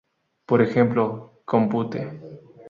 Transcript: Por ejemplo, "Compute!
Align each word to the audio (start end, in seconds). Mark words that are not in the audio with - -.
Por 0.47 0.63
ejemplo, 0.63 1.41
"Compute! 1.45 1.99